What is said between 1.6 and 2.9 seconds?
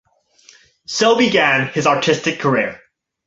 his artistic career.